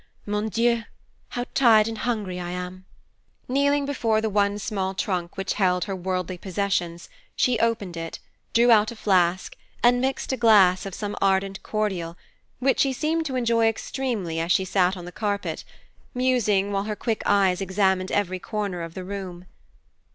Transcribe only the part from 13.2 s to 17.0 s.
to enjoy extremely as she sat on the carpet, musing, while her